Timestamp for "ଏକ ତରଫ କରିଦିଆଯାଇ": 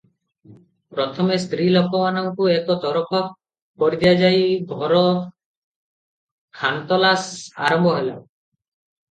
2.53-4.49